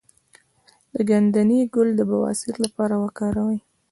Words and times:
د 0.93 0.95
ګندنه 1.09 1.57
ګل 1.73 1.89
د 1.95 2.01
بواسیر 2.11 2.55
لپاره 2.65 2.95
وکاروئ 3.03 3.59